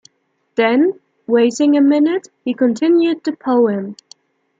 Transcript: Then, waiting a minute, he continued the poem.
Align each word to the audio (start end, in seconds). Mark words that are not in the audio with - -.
Then, 0.55 0.99
waiting 1.27 1.77
a 1.77 1.81
minute, 1.81 2.29
he 2.43 2.55
continued 2.55 3.23
the 3.23 3.33
poem. 3.35 3.95